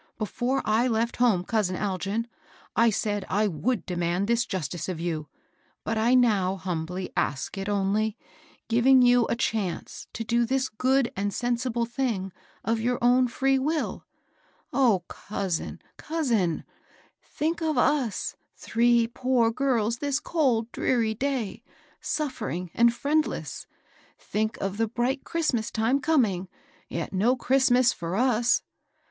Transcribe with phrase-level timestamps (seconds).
[0.17, 2.25] Before I left home, oousin Algin,
[2.75, 5.27] I said I would demand this justice ^ you;
[5.83, 8.17] but I now Immbly asik it only,
[8.67, 12.31] giving you a chance to do diis good and sensible thing
[12.63, 14.01] of your own firee w31.
[14.73, 15.79] O oousin!
[15.97, 16.63] coos, in I
[17.23, 21.61] think of us three poor girls this cold, dreary* day,
[22.01, 23.67] suffering and friendless.
[24.17, 26.47] Think of the bright Christmas time coming,
[26.89, 28.63] yet no Christ*' mas for us.